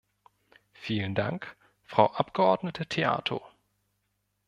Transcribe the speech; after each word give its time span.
Vielen 0.73 1.13
Dank, 1.13 1.55
Frau 1.83 2.07
Abgeordnete 2.15 2.87
Theato. 2.87 3.43